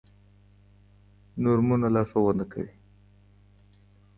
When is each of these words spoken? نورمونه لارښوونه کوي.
نورمونه 1.43 1.87
لارښوونه 1.93 2.45
کوي. 2.53 2.73